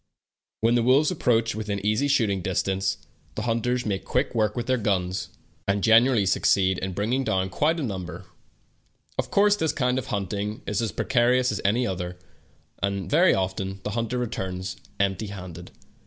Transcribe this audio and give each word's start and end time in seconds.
When 0.61 0.73
the 0.73 0.81
wolves 0.81 1.11
approach 1.11 1.53
within 1.53 1.79
easy 1.85 2.07
shooting 2.07 2.41
distance, 2.41 2.97
the 3.35 3.43
hunters 3.43 3.85
make 3.85 4.03
quick 4.03 4.33
work 4.33 4.55
with 4.55 4.65
their 4.65 4.77
guns, 4.79 5.29
and 5.67 5.83
CHASED 5.83 5.91
BY 5.91 5.93
WOLVES 5.93 5.93
159 5.93 5.99
generally 6.01 6.25
succeed 6.25 6.77
in 6.79 6.93
bringing 6.93 7.23
down 7.23 7.49
quite 7.51 7.79
a 7.79 7.83
num 7.83 8.05
ber. 8.07 8.25
Of 9.19 9.29
course 9.29 9.55
this 9.55 9.71
kind 9.71 9.99
of 9.99 10.07
hunting 10.07 10.63
is 10.65 10.81
as 10.81 10.91
precari 10.91 11.39
ous 11.39 11.51
as 11.51 11.61
any 11.63 11.85
other, 11.85 12.17
and 12.81 13.07
very 13.11 13.35
often 13.35 13.79
the 13.83 13.91
hunter 13.91 14.17
returns 14.17 14.75
empty 14.99 15.27
handed. 15.27 15.69